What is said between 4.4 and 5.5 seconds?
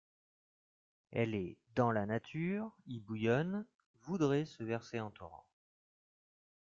se verser en torrents.